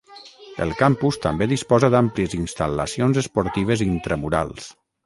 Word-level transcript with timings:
El 0.63 0.71
campus 0.79 1.19
també 1.27 1.49
disposa 1.51 1.91
d'àmplies 1.97 2.35
instal·lacions 2.41 3.25
esportives 3.25 3.89
intramurals. 3.91 4.77